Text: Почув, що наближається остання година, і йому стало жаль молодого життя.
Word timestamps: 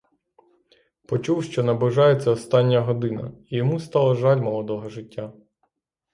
Почув, 1.07 1.43
що 1.43 1.63
наближається 1.63 2.31
остання 2.31 2.81
година, 2.81 3.31
і 3.49 3.57
йому 3.57 3.79
стало 3.79 4.15
жаль 4.15 4.37
молодого 4.41 4.89
життя. 4.89 5.33